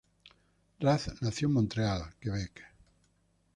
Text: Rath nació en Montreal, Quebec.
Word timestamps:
Rath 0.79 1.21
nació 1.21 1.47
en 1.47 1.53
Montreal, 1.53 2.11
Quebec. 2.19 2.63